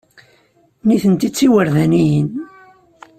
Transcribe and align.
Nitenti 0.85 1.27
d 1.31 1.33
tiwerdaniyin. 1.35 2.29